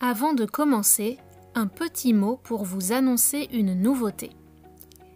Avant 0.00 0.32
de 0.32 0.44
commencer, 0.44 1.18
un 1.56 1.66
petit 1.66 2.12
mot 2.12 2.38
pour 2.44 2.64
vous 2.64 2.92
annoncer 2.92 3.48
une 3.52 3.74
nouveauté. 3.74 4.30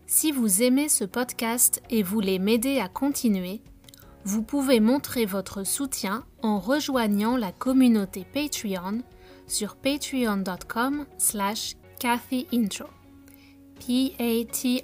Si 0.07 0.33
vous 0.33 0.61
aimez 0.61 0.89
ce 0.89 1.05
podcast 1.05 1.81
et 1.89 2.03
voulez 2.03 2.41
m'aider 2.41 2.81
à 2.81 2.89
continuer, 2.89 3.63
vous 4.25 4.43
pouvez 4.43 4.81
montrer 4.81 5.25
votre 5.25 5.65
soutien 5.65 6.25
en 6.43 6.59
rejoignant 6.59 7.37
la 7.37 7.53
communauté 7.53 8.27
Patreon 8.35 9.03
sur 9.47 9.77
patreon.com 9.77 11.07
slash 11.17 11.77
cathyintro. 12.01 12.89
p-a-t-r-e-o-n.com 13.79 14.83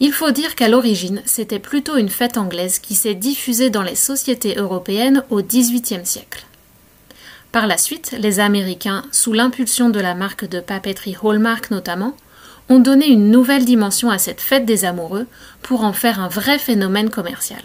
Il 0.00 0.12
faut 0.12 0.30
dire 0.30 0.54
qu'à 0.54 0.68
l'origine, 0.68 1.22
c'était 1.26 1.58
plutôt 1.58 1.96
une 1.96 2.08
fête 2.08 2.38
anglaise 2.38 2.78
qui 2.78 2.94
s'est 2.94 3.14
diffusée 3.14 3.68
dans 3.68 3.82
les 3.82 3.96
sociétés 3.96 4.54
européennes 4.56 5.24
au 5.28 5.42
XVIIIe 5.42 6.06
siècle. 6.06 6.46
Par 7.52 7.66
la 7.66 7.78
suite, 7.78 8.14
les 8.16 8.38
Américains, 8.38 9.02
sous 9.10 9.32
l'impulsion 9.32 9.90
de 9.90 9.98
la 9.98 10.14
marque 10.14 10.48
de 10.48 10.60
papeterie 10.60 11.16
Hallmark 11.20 11.70
notamment, 11.70 12.16
ont 12.68 12.78
donné 12.78 13.08
une 13.08 13.30
nouvelle 13.30 13.64
dimension 13.64 14.10
à 14.10 14.18
cette 14.18 14.40
fête 14.40 14.64
des 14.64 14.84
amoureux 14.84 15.26
pour 15.60 15.82
en 15.82 15.92
faire 15.92 16.20
un 16.20 16.28
vrai 16.28 16.58
phénomène 16.58 17.10
commercial. 17.10 17.62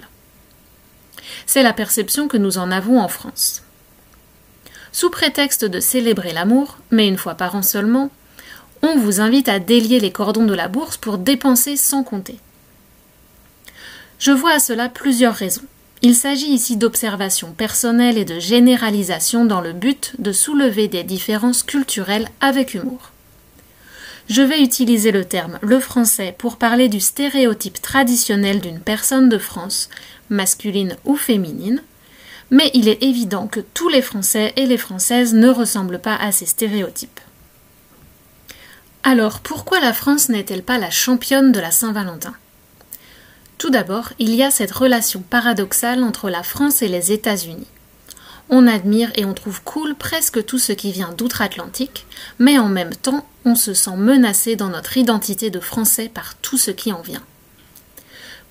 C'est 1.45 1.61
la 1.61 1.73
perception 1.73 2.27
que 2.27 2.37
nous 2.37 2.57
en 2.57 2.71
avons 2.71 2.99
en 2.99 3.07
France. 3.07 3.61
Sous 4.91 5.11
prétexte 5.11 5.65
de 5.65 5.79
célébrer 5.79 6.33
l'amour, 6.33 6.79
mais 6.89 7.07
une 7.07 7.17
fois 7.17 7.35
par 7.35 7.53
an 7.55 7.61
seulement, 7.61 8.09
on 8.81 8.97
vous 8.97 9.21
invite 9.21 9.49
à 9.49 9.59
délier 9.59 9.99
les 9.99 10.11
cordons 10.11 10.45
de 10.45 10.53
la 10.55 10.67
bourse 10.67 10.97
pour 10.97 11.19
dépenser 11.19 11.77
sans 11.77 12.03
compter. 12.03 12.39
Je 14.17 14.31
vois 14.31 14.53
à 14.53 14.59
cela 14.59 14.89
plusieurs 14.89 15.35
raisons. 15.35 15.65
Il 16.05 16.13
s'agit 16.13 16.53
ici 16.53 16.77
d'observations 16.77 17.51
personnelles 17.51 18.19
et 18.19 18.25
de 18.25 18.37
généralisation 18.39 19.43
dans 19.43 19.59
le 19.59 19.73
but 19.73 20.13
de 20.19 20.31
soulever 20.31 20.87
des 20.87 21.03
différences 21.03 21.63
culturelles 21.63 22.29
avec 22.41 22.75
humour 22.75 23.09
je 24.27 24.41
vais 24.41 24.61
utiliser 24.61 25.11
le 25.11 25.25
terme 25.25 25.57
le 25.61 25.79
français 25.79 26.35
pour 26.37 26.57
parler 26.57 26.89
du 26.89 26.99
stéréotype 26.99 27.81
traditionnel 27.81 28.59
d'une 28.59 28.79
personne 28.79 29.29
de 29.29 29.37
France, 29.37 29.89
masculine 30.29 30.97
ou 31.05 31.15
féminine, 31.15 31.81
mais 32.49 32.71
il 32.73 32.87
est 32.87 33.03
évident 33.03 33.47
que 33.47 33.59
tous 33.59 33.89
les 33.89 34.01
Français 34.01 34.53
et 34.55 34.65
les 34.65 34.77
Françaises 34.77 35.33
ne 35.33 35.49
ressemblent 35.49 35.99
pas 35.99 36.15
à 36.15 36.31
ces 36.31 36.45
stéréotypes. 36.45 37.19
Alors 39.03 39.39
pourquoi 39.39 39.79
la 39.79 39.93
France 39.93 40.29
n'est-elle 40.29 40.63
pas 40.63 40.79
la 40.79 40.89
championne 40.89 41.51
de 41.51 41.59
la 41.59 41.71
Saint-Valentin? 41.71 42.33
Tout 43.65 43.71
d'abord, 43.71 44.09
il 44.19 44.35
y 44.35 44.43
a 44.43 44.51
cette 44.51 44.71
relation 44.71 45.23
paradoxale 45.27 46.03
entre 46.03 46.29
la 46.29 46.43
France 46.43 46.83
et 46.83 46.87
les 46.87 47.11
États-Unis. 47.11 47.65
On 48.47 48.67
admire 48.67 49.11
et 49.15 49.25
on 49.25 49.33
trouve 49.33 49.63
cool 49.63 49.95
presque 49.95 50.45
tout 50.45 50.59
ce 50.59 50.71
qui 50.71 50.91
vient 50.91 51.11
d'outre-Atlantique, 51.13 52.05
mais 52.37 52.59
en 52.59 52.67
même 52.67 52.93
temps, 52.93 53.25
on 53.43 53.55
se 53.55 53.73
sent 53.73 53.95
menacé 53.97 54.55
dans 54.55 54.69
notre 54.69 54.97
identité 54.97 55.49
de 55.49 55.59
Français 55.59 56.11
par 56.13 56.35
tout 56.35 56.59
ce 56.59 56.69
qui 56.69 56.93
en 56.93 57.01
vient. 57.01 57.23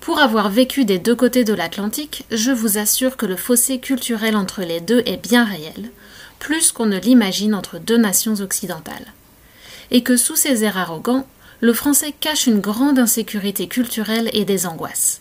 Pour 0.01 0.19
avoir 0.19 0.49
vécu 0.49 0.83
des 0.83 0.99
deux 0.99 1.15
côtés 1.15 1.45
de 1.45 1.53
l'Atlantique, 1.53 2.25
je 2.29 2.51
vous 2.51 2.77
assure 2.77 3.15
que 3.15 3.25
le 3.25 3.37
fossé 3.37 3.79
culturel 3.79 4.35
entre 4.35 4.63
les 4.63 4.81
deux 4.81 5.01
est 5.05 5.15
bien 5.15 5.45
réel, 5.45 5.91
plus 6.39 6.73
qu'on 6.73 6.87
ne 6.87 6.99
l'imagine 6.99 7.55
entre 7.55 7.79
deux 7.79 7.95
nations 7.95 8.41
occidentales. 8.41 9.13
Et 9.91 10.03
que 10.03 10.17
sous 10.17 10.35
ses 10.35 10.65
airs 10.65 10.77
arrogants, 10.77 11.25
le 11.65 11.73
français 11.73 12.13
cache 12.19 12.45
une 12.45 12.59
grande 12.59 12.99
insécurité 12.99 13.67
culturelle 13.67 14.29
et 14.33 14.45
des 14.45 14.67
angoisses 14.67 15.19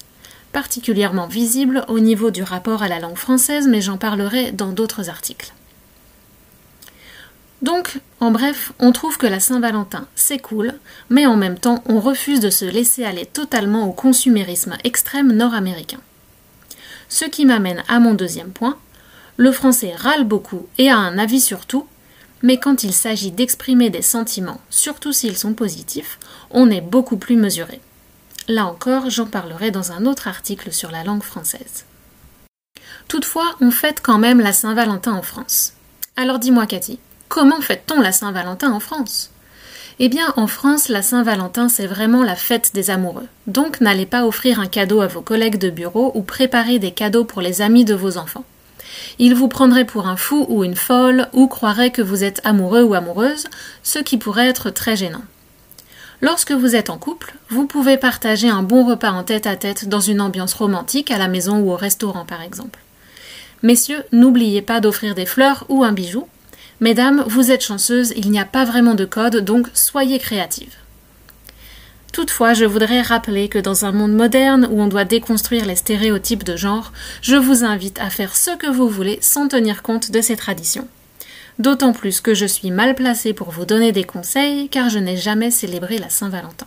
particulièrement 0.53 1.27
visible 1.27 1.85
au 1.89 1.99
niveau 1.99 2.31
du 2.31 2.45
rapport 2.45 2.85
à 2.85 2.89
la 2.89 3.01
langue 3.01 3.17
française, 3.17 3.67
mais 3.67 3.81
j'en 3.81 3.97
parlerai 3.97 4.53
dans 4.53 4.71
d'autres 4.71 5.11
articles. 5.11 5.53
Donc, 7.61 7.99
en 8.21 8.31
bref, 8.31 8.73
on 8.79 8.93
trouve 8.93 9.19
que 9.19 9.27
la 9.27 9.41
Saint-Valentin, 9.41 10.07
c'est 10.15 10.39
cool, 10.39 10.75
mais 11.11 11.27
en 11.27 11.37
même 11.37 11.59
temps, 11.59 11.83
on 11.87 11.99
refuse 11.99 12.39
de 12.39 12.51
se 12.51 12.67
laisser 12.67 13.05
aller 13.05 13.27
totalement 13.27 13.89
au 13.89 13.93
consumérisme 13.93 14.77
extrême 14.85 15.33
nord-américain. 15.33 16.01
Ce 17.09 17.25
qui 17.25 17.47
m'amène 17.47 17.83
à 17.89 17.99
mon 17.99 18.15
deuxième 18.15 18.53
point. 18.53 18.79
Le 19.37 19.51
français 19.51 19.93
râle 19.97 20.23
beaucoup 20.23 20.69
et 20.79 20.89
a 20.89 20.97
un 20.97 21.19
avis 21.19 21.41
sur 21.41 21.67
tout, 21.67 21.89
mais 22.45 22.59
quand 22.59 22.85
il 22.85 22.93
s'agit 22.93 23.31
d'exprimer 23.31 23.89
des 23.89 24.03
sentiments, 24.03 24.61
surtout 24.69 25.15
s'ils 25.15 25.39
sont 25.39 25.55
positifs, 25.55 26.19
on 26.51 26.71
est 26.71 26.83
beaucoup 26.83 27.17
plus 27.17 27.37
mesuré. 27.37 27.81
Là 28.49 28.67
encore, 28.67 29.09
j'en 29.09 29.25
parlerai 29.25 29.71
dans 29.71 29.93
un 29.93 30.05
autre 30.05 30.29
article 30.29 30.71
sur 30.71 30.91
la 30.91 31.05
langue 31.05 31.23
française. 31.23 31.87
Toutefois, 33.09 33.57
on 33.63 33.71
fête 33.71 34.03
quand 34.03 34.19
même 34.19 34.41
la 34.41 34.53
Saint-Valentin 34.53 35.15
en 35.15 35.23
France. 35.23 35.73
Alors 36.17 36.39
dis-moi 36.39 36.67
Cathy, 36.67 36.99
comment 37.31 37.63
fête-t-on 37.63 38.03
la 38.03 38.13
Saint-Valentin 38.13 38.73
en 38.73 38.81
France? 38.81 39.31
Eh 39.99 40.11
bien, 40.11 40.35
en 40.37 40.47
France, 40.47 40.89
la 40.91 41.01
Saint-Valentin, 41.01 41.71
c'est 41.71 41.87
vraiment 41.87 42.25
la 42.25 42.37
fête 42.37 42.73
des 42.75 42.91
amoureux. 42.91 43.27
Donc 43.47 43.81
n'allez 43.81 44.07
pas 44.07 44.27
offrir 44.27 44.61
un 44.61 44.67
cadeau 44.67 45.01
à 45.01 45.07
vos 45.07 45.23
collègues 45.23 45.59
de 45.59 45.71
bureau 45.71 46.13
ou 46.15 46.21
préparer 46.21 46.79
des 46.79 46.91
cadeaux 46.91 47.25
pour 47.25 47.41
les 47.41 47.63
amis 47.63 47.87
de 47.87 47.95
vos 47.95 48.19
enfants. 48.19 48.45
Ils 49.19 49.35
vous 49.35 49.49
prendraient 49.49 49.85
pour 49.85 50.07
un 50.07 50.17
fou 50.17 50.47
ou 50.49 50.65
une 50.65 50.77
folle 50.77 51.29
ou 51.33 51.47
croiraient 51.47 51.91
que 51.91 52.03
vous 52.03 52.25
êtes 52.25 52.41
amoureux 52.45 52.83
ou 52.83 52.95
amoureuse, 52.95 53.45
ce 53.83 53.99
qui 53.99 54.17
pourrait 54.19 54.49
être 54.49 54.71
très 54.71 54.97
gênant. 54.97 55.25
Lorsque 56.21 56.53
vous 56.53 56.75
êtes 56.75 56.91
en 56.91 56.99
couple, 56.99 57.35
vous 57.51 57.67
pouvez 57.67 57.97
partager 57.97 58.49
un 58.49 58.63
bon 58.63 58.87
repas 58.87 59.11
en 59.11 59.25
tête 59.25 59.47
à 59.47 59.57
tête 59.57 59.89
dans 59.89 60.01
une 60.01 60.21
ambiance 60.21 60.55
romantique 60.55 61.11
à 61.11 61.19
la 61.19 61.29
maison 61.29 61.59
ou 61.59 61.71
au 61.71 61.77
restaurant 61.77 62.25
par 62.25 62.41
exemple. 62.43 62.81
Messieurs, 63.63 64.03
n'oubliez 64.13 64.63
pas 64.63 64.81
d'offrir 64.81 65.15
des 65.15 65.27
fleurs 65.27 65.65
ou 65.69 65.85
un 65.85 65.93
bijou. 65.93 66.27
Mesdames, 66.81 67.25
vous 67.27 67.51
êtes 67.51 67.65
chanceuses, 67.65 68.13
il 68.17 68.31
n'y 68.31 68.41
a 68.41 68.45
pas 68.45 68.65
vraiment 68.65 68.95
de 68.95 69.05
code, 69.05 69.45
donc 69.45 69.69
soyez 69.75 70.19
créatives. 70.19 70.75
Toutefois, 72.15 72.55
je 72.55 72.65
voudrais 72.65 73.03
rappeler 73.03 73.49
que 73.49 73.59
dans 73.59 73.85
un 73.85 73.91
monde 73.91 74.13
moderne 74.15 74.69
où 74.71 74.81
on 74.81 74.87
doit 74.87 75.05
déconstruire 75.05 75.67
les 75.67 75.75
stéréotypes 75.75 76.45
de 76.45 76.57
genre, 76.57 76.93
je 77.23 77.35
vous 77.35 77.65
invite 77.65 77.99
à 77.99 78.09
faire 78.09 78.37
ce 78.37 78.57
que 78.57 78.71
vous 78.71 78.89
voulez 78.89 79.19
sans 79.21 79.49
tenir 79.49 79.83
compte 79.83 80.11
de 80.13 80.21
ces 80.21 80.37
traditions 80.37 80.87
d'autant 81.59 81.93
plus 81.93 82.21
que 82.21 82.35
je 82.35 82.47
suis 82.47 82.71
mal 82.71 82.95
placée 82.95 83.33
pour 83.33 83.51
vous 83.51 83.65
donner 83.65 83.93
des 83.93 84.05
conseils 84.05 84.69
car 84.69 84.89
je 84.89 84.99
n'ai 84.99 85.17
jamais 85.17 85.51
célébré 85.51 85.99
la 85.99 86.09
Saint-Valentin. 86.09 86.67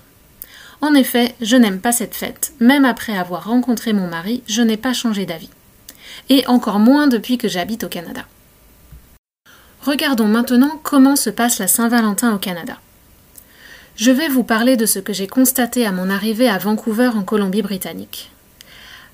En 0.82 0.94
effet, 0.94 1.36
je 1.42 1.56
n'aime 1.56 1.80
pas 1.80 1.92
cette 1.92 2.16
fête, 2.16 2.54
même 2.60 2.86
après 2.86 3.18
avoir 3.18 3.46
rencontré 3.48 3.94
mon 3.94 4.08
mari, 4.08 4.44
je 4.48 4.62
n'ai 4.62 4.78
pas 4.78 4.94
changé 4.94 5.26
d'avis. 5.26 5.50
Et 6.30 6.46
encore 6.48 6.80
moins 6.80 7.08
depuis 7.08 7.38
que 7.38 7.48
j'habite 7.48 7.84
au 7.84 7.90
Canada. 7.90 8.26
Regardons 9.82 10.28
maintenant 10.28 10.80
comment 10.84 11.16
se 11.16 11.30
passe 11.30 11.60
la 11.60 11.68
Saint-Valentin 11.68 12.34
au 12.34 12.38
Canada. 12.38 12.78
Je 13.98 14.12
vais 14.12 14.28
vous 14.28 14.44
parler 14.44 14.78
de 14.78 14.86
ce 14.86 15.00
que 15.00 15.12
j'ai 15.12 15.26
constaté 15.26 15.84
à 15.84 15.92
mon 15.92 16.12
arrivée 16.12 16.48
à 16.48 16.60
Vancouver 16.60 17.08
en 17.16 17.24
Colombie-Britannique. 17.24 18.30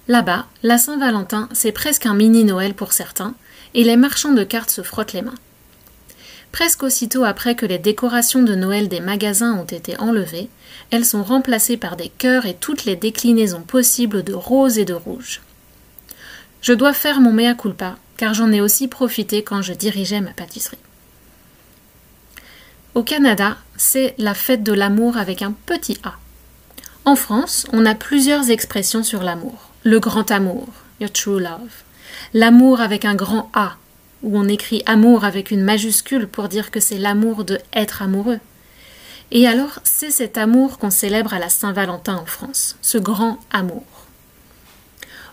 Là-bas, 0.09 0.45
la 0.61 0.77
Saint-Valentin, 0.77 1.47
c'est 1.53 1.71
presque 1.71 2.05
un 2.05 2.13
mini 2.13 2.43
Noël 2.43 2.73
pour 2.73 2.91
certains, 2.91 3.33
et 3.75 3.85
les 3.85 3.95
marchands 3.95 4.33
de 4.33 4.43
cartes 4.43 4.71
se 4.71 4.81
frottent 4.81 5.13
les 5.13 5.21
mains. 5.21 5.37
Presque 6.51 6.83
aussitôt 6.83 7.23
après 7.23 7.55
que 7.55 7.65
les 7.65 7.77
décorations 7.77 8.43
de 8.43 8.55
Noël 8.55 8.89
des 8.89 8.99
magasins 8.99 9.53
ont 9.53 9.63
été 9.63 9.97
enlevées, 10.01 10.49
elles 10.91 11.05
sont 11.05 11.23
remplacées 11.23 11.77
par 11.77 11.95
des 11.95 12.09
cœurs 12.09 12.45
et 12.45 12.53
toutes 12.53 12.83
les 12.83 12.97
déclinaisons 12.97 13.61
possibles 13.61 14.21
de 14.21 14.33
rose 14.33 14.79
et 14.79 14.85
de 14.85 14.93
rouge. 14.93 15.39
Je 16.61 16.73
dois 16.73 16.93
faire 16.93 17.21
mon 17.21 17.31
mea 17.31 17.53
culpa, 17.53 17.95
car 18.17 18.33
j'en 18.33 18.51
ai 18.51 18.59
aussi 18.59 18.89
profité 18.89 19.43
quand 19.43 19.61
je 19.61 19.71
dirigeais 19.71 20.19
ma 20.19 20.31
pâtisserie. 20.31 20.77
Au 22.95 23.01
Canada, 23.01 23.57
c'est 23.75 24.13
la 24.17 24.33
fête 24.35 24.63
de 24.63 24.71
l'amour 24.71 25.17
avec 25.17 25.41
un 25.41 25.51
petit 25.51 25.99
A. 26.03 26.13
En 27.05 27.15
France, 27.15 27.65
on 27.73 27.85
a 27.85 27.95
plusieurs 27.95 28.51
expressions 28.51 29.03
sur 29.03 29.23
l'amour 29.23 29.73
le 29.83 29.99
grand 29.99 30.31
amour, 30.31 30.67
your 31.01 31.11
true 31.11 31.39
love, 31.39 31.83
l'amour 32.33 32.79
avec 32.79 33.03
un 33.03 33.15
grand 33.15 33.49
A, 33.53 33.73
où 34.21 34.37
on 34.37 34.47
écrit 34.47 34.81
amour 34.85 35.25
avec 35.25 35.51
une 35.51 35.63
majuscule 35.63 36.27
pour 36.27 36.47
dire 36.47 36.71
que 36.71 36.79
c'est 36.79 36.97
l'amour 36.97 37.43
de 37.43 37.59
être 37.73 38.01
amoureux. 38.01 38.39
Et 39.31 39.47
alors, 39.47 39.79
c'est 39.83 40.11
cet 40.11 40.37
amour 40.37 40.77
qu'on 40.77 40.91
célèbre 40.91 41.33
à 41.33 41.39
la 41.39 41.49
Saint-Valentin 41.49 42.15
en 42.15 42.25
France, 42.25 42.77
ce 42.81 42.97
grand 42.97 43.39
amour. 43.51 43.83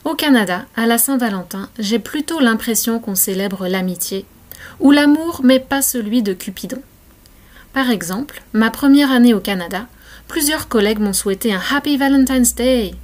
Au 0.05 0.15
Canada, 0.15 0.65
à 0.77 0.87
la 0.87 0.99
Saint-Valentin, 0.99 1.69
j'ai 1.79 1.99
plutôt 1.99 2.41
l'impression 2.41 2.99
qu'on 2.99 3.15
célèbre 3.15 3.69
l'amitié, 3.69 4.25
ou 4.81 4.91
l'amour, 4.91 5.43
mais 5.45 5.61
pas 5.61 5.83
celui 5.83 6.23
de 6.23 6.33
Cupidon. 6.33 6.83
Par 7.73 7.91
exemple, 7.91 8.43
ma 8.53 8.71
première 8.71 9.11
année 9.11 9.35
au 9.35 9.41
Canada, 9.41 9.87
plusieurs 10.29 10.69
collègues 10.69 11.01
m'ont 11.01 11.13
souhaité 11.13 11.53
un 11.53 11.61
Happy 11.71 11.97
Valentine's 11.97 12.55
Day 12.55 12.95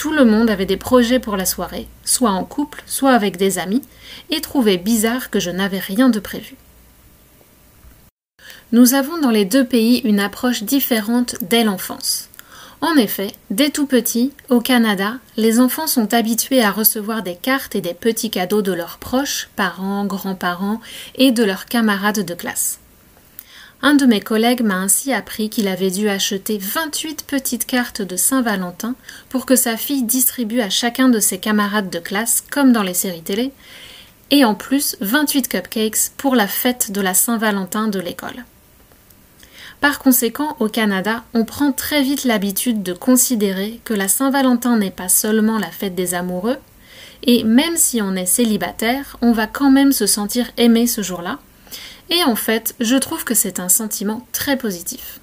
tout 0.00 0.12
le 0.14 0.24
monde 0.24 0.48
avait 0.48 0.64
des 0.64 0.78
projets 0.78 1.18
pour 1.18 1.36
la 1.36 1.44
soirée, 1.44 1.86
soit 2.06 2.30
en 2.30 2.42
couple, 2.42 2.82
soit 2.86 3.12
avec 3.12 3.36
des 3.36 3.58
amis, 3.58 3.82
et 4.30 4.40
trouvait 4.40 4.78
bizarre 4.78 5.28
que 5.28 5.40
je 5.40 5.50
n'avais 5.50 5.78
rien 5.78 6.08
de 6.08 6.18
prévu. 6.18 6.56
Nous 8.72 8.94
avons 8.94 9.18
dans 9.18 9.28
les 9.28 9.44
deux 9.44 9.66
pays 9.66 9.98
une 9.98 10.18
approche 10.18 10.62
différente 10.62 11.34
dès 11.42 11.64
l'enfance. 11.64 12.30
En 12.80 12.96
effet, 12.96 13.32
dès 13.50 13.68
tout 13.68 13.84
petit, 13.84 14.32
au 14.48 14.62
Canada, 14.62 15.16
les 15.36 15.60
enfants 15.60 15.86
sont 15.86 16.14
habitués 16.14 16.62
à 16.62 16.70
recevoir 16.70 17.22
des 17.22 17.36
cartes 17.36 17.76
et 17.76 17.82
des 17.82 17.92
petits 17.92 18.30
cadeaux 18.30 18.62
de 18.62 18.72
leurs 18.72 18.96
proches, 18.96 19.50
parents, 19.54 20.06
grands-parents 20.06 20.80
et 21.16 21.30
de 21.30 21.44
leurs 21.44 21.66
camarades 21.66 22.24
de 22.24 22.34
classe. 22.34 22.80
Un 23.82 23.94
de 23.94 24.04
mes 24.04 24.20
collègues 24.20 24.62
m'a 24.62 24.76
ainsi 24.76 25.10
appris 25.10 25.48
qu'il 25.48 25.66
avait 25.66 25.90
dû 25.90 26.10
acheter 26.10 26.58
28 26.58 27.24
petites 27.26 27.64
cartes 27.64 28.02
de 28.02 28.16
Saint-Valentin 28.16 28.94
pour 29.30 29.46
que 29.46 29.56
sa 29.56 29.78
fille 29.78 30.02
distribue 30.02 30.60
à 30.60 30.68
chacun 30.68 31.08
de 31.08 31.18
ses 31.18 31.38
camarades 31.38 31.88
de 31.88 31.98
classe, 31.98 32.42
comme 32.50 32.72
dans 32.72 32.82
les 32.82 32.92
séries 32.92 33.22
télé, 33.22 33.52
et 34.30 34.44
en 34.44 34.54
plus 34.54 34.96
28 35.00 35.48
cupcakes 35.48 36.10
pour 36.18 36.36
la 36.36 36.46
fête 36.46 36.92
de 36.92 37.00
la 37.00 37.14
Saint-Valentin 37.14 37.88
de 37.88 37.98
l'école. 37.98 38.44
Par 39.80 39.98
conséquent, 39.98 40.56
au 40.60 40.68
Canada, 40.68 41.24
on 41.32 41.46
prend 41.46 41.72
très 41.72 42.02
vite 42.02 42.24
l'habitude 42.24 42.82
de 42.82 42.92
considérer 42.92 43.80
que 43.84 43.94
la 43.94 44.08
Saint-Valentin 44.08 44.76
n'est 44.76 44.90
pas 44.90 45.08
seulement 45.08 45.58
la 45.58 45.70
fête 45.70 45.94
des 45.94 46.12
amoureux, 46.12 46.58
et 47.22 47.44
même 47.44 47.76
si 47.76 48.02
on 48.02 48.14
est 48.14 48.26
célibataire, 48.26 49.16
on 49.22 49.32
va 49.32 49.46
quand 49.46 49.70
même 49.70 49.92
se 49.92 50.06
sentir 50.06 50.50
aimé 50.58 50.86
ce 50.86 51.00
jour-là, 51.00 51.38
et 52.10 52.22
en 52.24 52.36
fait, 52.36 52.74
je 52.80 52.96
trouve 52.96 53.24
que 53.24 53.34
c'est 53.34 53.60
un 53.60 53.68
sentiment 53.68 54.26
très 54.32 54.56
positif. 54.56 55.20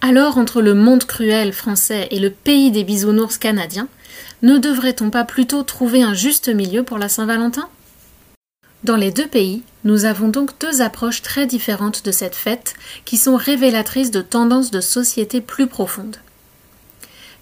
Alors, 0.00 0.38
entre 0.38 0.62
le 0.62 0.74
monde 0.74 1.04
cruel 1.04 1.52
français 1.52 2.08
et 2.10 2.20
le 2.20 2.30
pays 2.30 2.70
des 2.70 2.84
bisounours 2.84 3.36
canadiens, 3.36 3.88
ne 4.42 4.56
devrait-on 4.56 5.10
pas 5.10 5.24
plutôt 5.24 5.62
trouver 5.62 6.02
un 6.02 6.14
juste 6.14 6.48
milieu 6.48 6.82
pour 6.82 6.98
la 6.98 7.10
Saint-Valentin? 7.10 7.68
Dans 8.82 8.96
les 8.96 9.10
deux 9.10 9.26
pays, 9.26 9.62
nous 9.84 10.06
avons 10.06 10.28
donc 10.28 10.58
deux 10.58 10.80
approches 10.80 11.20
très 11.20 11.46
différentes 11.46 12.02
de 12.02 12.12
cette 12.12 12.34
fête 12.34 12.74
qui 13.04 13.18
sont 13.18 13.36
révélatrices 13.36 14.10
de 14.10 14.22
tendances 14.22 14.70
de 14.70 14.80
société 14.80 15.42
plus 15.42 15.66
profondes. 15.66 16.16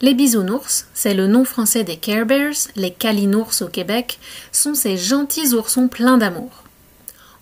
Les 0.00 0.14
bisounours, 0.14 0.86
c'est 0.94 1.14
le 1.14 1.28
nom 1.28 1.44
français 1.44 1.84
des 1.84 1.96
Care 1.96 2.26
Bears, 2.26 2.68
les 2.74 2.90
calinours 2.90 3.52
au 3.60 3.66
Québec, 3.66 4.18
sont 4.50 4.74
ces 4.74 4.96
gentils 4.96 5.54
oursons 5.54 5.86
pleins 5.86 6.18
d'amour. 6.18 6.64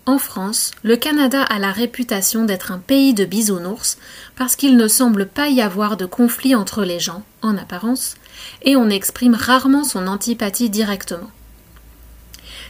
En 0.07 0.19
France, 0.19 0.71
le 0.83 0.95
Canada 0.95 1.43
a 1.43 1.59
la 1.59 1.73
réputation 1.73 2.45
d'être 2.45 2.71
un 2.71 2.77
pays 2.77 3.13
de 3.13 3.25
bisounours 3.25 3.97
parce 4.37 4.55
qu'il 4.55 4.77
ne 4.77 4.87
semble 4.87 5.27
pas 5.27 5.49
y 5.49 5.59
avoir 5.61 5.97
de 5.97 6.05
conflit 6.05 6.55
entre 6.55 6.85
les 6.85 6.97
gens, 6.97 7.23
en 7.41 7.57
apparence, 7.57 8.15
et 8.61 8.77
on 8.77 8.89
exprime 8.89 9.35
rarement 9.35 9.83
son 9.83 10.07
antipathie 10.07 10.69
directement. 10.69 11.29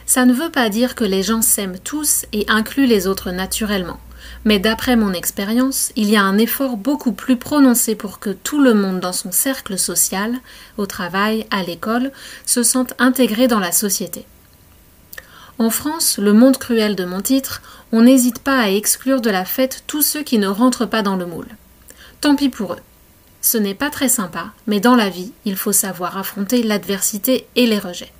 Ça 0.04 0.24
ne 0.24 0.32
veut 0.32 0.50
pas 0.50 0.68
dire 0.68 0.96
que 0.96 1.04
les 1.04 1.22
gens 1.22 1.40
s'aiment 1.40 1.78
tous 1.78 2.26
et 2.32 2.44
incluent 2.48 2.86
les 2.86 3.06
autres 3.06 3.30
naturellement, 3.30 4.00
mais 4.44 4.58
d'après 4.58 4.96
mon 4.96 5.12
expérience, 5.12 5.92
il 5.94 6.10
y 6.10 6.16
a 6.16 6.24
un 6.24 6.38
effort 6.38 6.76
beaucoup 6.76 7.12
plus 7.12 7.36
prononcé 7.36 7.94
pour 7.94 8.18
que 8.18 8.30
tout 8.30 8.60
le 8.60 8.74
monde 8.74 8.98
dans 8.98 9.12
son 9.12 9.30
cercle 9.30 9.78
social, 9.78 10.34
au 10.76 10.86
travail, 10.86 11.46
à 11.52 11.62
l'école, 11.62 12.10
se 12.46 12.64
sente 12.64 12.94
intégré 12.98 13.46
dans 13.46 13.60
la 13.60 13.70
société. 13.70 14.26
En 15.58 15.70
France, 15.70 16.18
le 16.18 16.32
monde 16.32 16.56
cruel 16.56 16.94
de 16.94 17.04
mon 17.04 17.20
titre, 17.20 17.62
on 17.90 18.02
n'hésite 18.02 18.38
pas 18.38 18.60
à 18.60 18.68
exclure 18.68 19.20
de 19.20 19.30
la 19.30 19.44
fête 19.44 19.82
tous 19.88 20.02
ceux 20.02 20.22
qui 20.22 20.38
ne 20.38 20.46
rentrent 20.46 20.86
pas 20.86 21.02
dans 21.02 21.16
le 21.16 21.26
moule. 21.26 21.48
Tant 22.20 22.36
pis 22.36 22.48
pour 22.48 22.74
eux. 22.74 22.80
Ce 23.40 23.58
n'est 23.58 23.74
pas 23.74 23.90
très 23.90 24.08
sympa, 24.08 24.52
mais 24.68 24.78
dans 24.78 24.94
la 24.94 25.08
vie, 25.08 25.32
il 25.44 25.56
faut 25.56 25.72
savoir 25.72 26.16
affronter 26.16 26.62
l'adversité 26.62 27.48
et 27.56 27.66
les 27.66 27.78
rejets. 27.78 28.12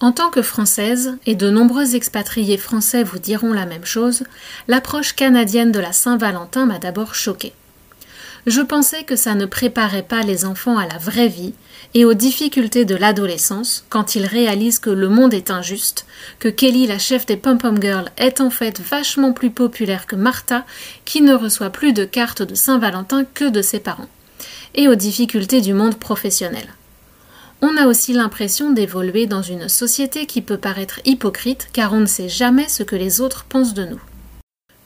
En 0.00 0.12
tant 0.12 0.30
que 0.30 0.42
Française, 0.42 1.18
et 1.26 1.34
de 1.34 1.50
nombreux 1.50 1.96
expatriés 1.96 2.56
français 2.56 3.02
vous 3.02 3.18
diront 3.18 3.52
la 3.52 3.66
même 3.66 3.84
chose, 3.84 4.22
l'approche 4.68 5.12
canadienne 5.14 5.72
de 5.72 5.80
la 5.80 5.92
Saint-Valentin 5.92 6.64
m'a 6.64 6.78
d'abord 6.78 7.14
choquée. 7.14 7.52
Je 8.48 8.62
pensais 8.62 9.04
que 9.04 9.14
ça 9.14 9.34
ne 9.34 9.44
préparait 9.44 10.02
pas 10.02 10.22
les 10.22 10.46
enfants 10.46 10.78
à 10.78 10.86
la 10.86 10.96
vraie 10.96 11.28
vie 11.28 11.52
et 11.92 12.06
aux 12.06 12.14
difficultés 12.14 12.86
de 12.86 12.96
l'adolescence 12.96 13.84
quand 13.90 14.14
ils 14.14 14.24
réalisent 14.24 14.78
que 14.78 14.88
le 14.88 15.10
monde 15.10 15.34
est 15.34 15.50
injuste, 15.50 16.06
que 16.38 16.48
Kelly, 16.48 16.86
la 16.86 16.98
chef 16.98 17.26
des 17.26 17.36
Pom-Pom 17.36 17.78
Girls, 17.78 18.10
est 18.16 18.40
en 18.40 18.48
fait 18.48 18.80
vachement 18.80 19.34
plus 19.34 19.50
populaire 19.50 20.06
que 20.06 20.16
Martha, 20.16 20.64
qui 21.04 21.20
ne 21.20 21.34
reçoit 21.34 21.68
plus 21.68 21.92
de 21.92 22.06
cartes 22.06 22.40
de 22.40 22.54
Saint-Valentin 22.54 23.26
que 23.34 23.50
de 23.50 23.60
ses 23.60 23.80
parents, 23.80 24.08
et 24.74 24.88
aux 24.88 24.94
difficultés 24.94 25.60
du 25.60 25.74
monde 25.74 25.98
professionnel. 25.98 26.68
On 27.60 27.76
a 27.76 27.86
aussi 27.86 28.14
l'impression 28.14 28.70
d'évoluer 28.70 29.26
dans 29.26 29.42
une 29.42 29.68
société 29.68 30.24
qui 30.24 30.40
peut 30.40 30.56
paraître 30.56 31.00
hypocrite 31.04 31.68
car 31.74 31.92
on 31.92 32.00
ne 32.00 32.06
sait 32.06 32.30
jamais 32.30 32.70
ce 32.70 32.82
que 32.82 32.96
les 32.96 33.20
autres 33.20 33.44
pensent 33.44 33.74
de 33.74 33.84
nous. 33.84 34.00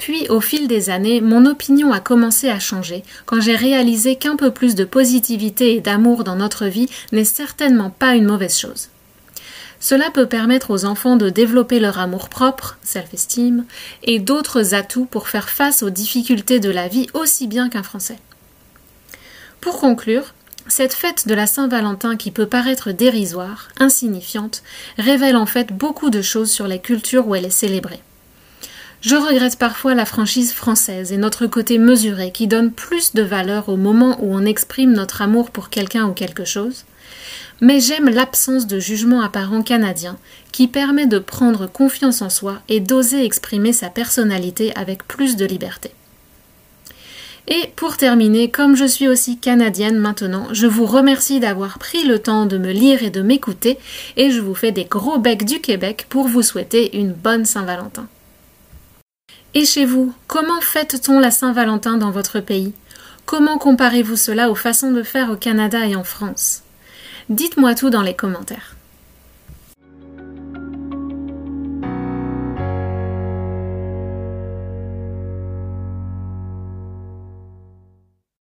Puis, 0.02 0.26
au 0.30 0.40
fil 0.40 0.66
des 0.66 0.90
années, 0.90 1.20
mon 1.20 1.46
opinion 1.46 1.92
a 1.92 2.00
commencé 2.00 2.48
à 2.48 2.58
changer 2.58 3.04
quand 3.24 3.40
j'ai 3.40 3.54
réalisé 3.54 4.16
qu'un 4.16 4.34
peu 4.34 4.50
plus 4.50 4.74
de 4.74 4.82
positivité 4.82 5.76
et 5.76 5.80
d'amour 5.80 6.24
dans 6.24 6.34
notre 6.34 6.66
vie 6.66 6.88
n'est 7.12 7.22
certainement 7.22 7.90
pas 7.90 8.16
une 8.16 8.24
mauvaise 8.24 8.58
chose. 8.58 8.88
Cela 9.78 10.10
peut 10.10 10.26
permettre 10.26 10.72
aux 10.72 10.86
enfants 10.86 11.14
de 11.14 11.30
développer 11.30 11.78
leur 11.78 12.00
amour 12.00 12.30
propre, 12.30 12.78
self-esteem, 12.82 13.64
et 14.02 14.18
d'autres 14.18 14.74
atouts 14.74 15.04
pour 15.04 15.28
faire 15.28 15.48
face 15.48 15.84
aux 15.84 15.90
difficultés 15.90 16.58
de 16.58 16.70
la 16.70 16.88
vie 16.88 17.06
aussi 17.14 17.46
bien 17.46 17.68
qu'un 17.68 17.84
Français. 17.84 18.18
Pour 19.60 19.78
conclure, 19.78 20.34
cette 20.66 20.94
fête 20.94 21.28
de 21.28 21.34
la 21.34 21.46
Saint-Valentin 21.46 22.16
qui 22.16 22.32
peut 22.32 22.46
paraître 22.46 22.90
dérisoire, 22.90 23.68
insignifiante, 23.78 24.64
révèle 24.98 25.36
en 25.36 25.46
fait 25.46 25.72
beaucoup 25.72 26.10
de 26.10 26.22
choses 26.22 26.50
sur 26.50 26.66
les 26.66 26.80
cultures 26.80 27.28
où 27.28 27.36
elle 27.36 27.46
est 27.46 27.50
célébrée. 27.50 28.02
Je 29.02 29.16
regrette 29.16 29.58
parfois 29.58 29.94
la 29.94 30.06
franchise 30.06 30.52
française 30.52 31.10
et 31.10 31.16
notre 31.16 31.48
côté 31.48 31.76
mesuré 31.78 32.30
qui 32.30 32.46
donne 32.46 32.70
plus 32.70 33.14
de 33.14 33.22
valeur 33.22 33.68
au 33.68 33.76
moment 33.76 34.16
où 34.20 34.32
on 34.32 34.44
exprime 34.44 34.92
notre 34.92 35.22
amour 35.22 35.50
pour 35.50 35.70
quelqu'un 35.70 36.06
ou 36.06 36.12
quelque 36.12 36.44
chose, 36.44 36.84
mais 37.60 37.80
j'aime 37.80 38.08
l'absence 38.08 38.68
de 38.68 38.78
jugement 38.78 39.20
apparent 39.20 39.62
canadien 39.62 40.18
qui 40.52 40.68
permet 40.68 41.08
de 41.08 41.18
prendre 41.18 41.66
confiance 41.66 42.22
en 42.22 42.30
soi 42.30 42.62
et 42.68 42.78
d'oser 42.78 43.24
exprimer 43.24 43.72
sa 43.72 43.90
personnalité 43.90 44.72
avec 44.76 45.02
plus 45.08 45.34
de 45.34 45.46
liberté. 45.46 45.90
Et 47.48 47.72
pour 47.74 47.96
terminer, 47.96 48.52
comme 48.52 48.76
je 48.76 48.84
suis 48.84 49.08
aussi 49.08 49.36
canadienne 49.36 49.98
maintenant, 49.98 50.46
je 50.52 50.68
vous 50.68 50.86
remercie 50.86 51.40
d'avoir 51.40 51.80
pris 51.80 52.04
le 52.04 52.20
temps 52.20 52.46
de 52.46 52.56
me 52.56 52.70
lire 52.70 53.02
et 53.02 53.10
de 53.10 53.20
m'écouter, 53.20 53.78
et 54.16 54.30
je 54.30 54.40
vous 54.40 54.54
fais 54.54 54.70
des 54.70 54.84
gros 54.84 55.18
becs 55.18 55.44
du 55.44 55.60
Québec 55.60 56.06
pour 56.08 56.28
vous 56.28 56.42
souhaiter 56.42 56.96
une 56.96 57.12
bonne 57.12 57.44
Saint-Valentin. 57.44 58.06
Et 59.54 59.66
chez 59.66 59.84
vous, 59.84 60.14
comment 60.28 60.62
fête-t-on 60.62 61.20
la 61.20 61.30
Saint-Valentin 61.30 61.98
dans 61.98 62.10
votre 62.10 62.40
pays? 62.40 62.72
Comment 63.26 63.58
comparez-vous 63.58 64.16
cela 64.16 64.50
aux 64.50 64.54
façons 64.54 64.92
de 64.92 65.02
faire 65.02 65.30
au 65.30 65.36
Canada 65.36 65.86
et 65.86 65.94
en 65.94 66.04
France? 66.04 66.62
Dites-moi 67.28 67.74
tout 67.74 67.90
dans 67.90 68.00
les 68.00 68.14
commentaires. 68.14 68.76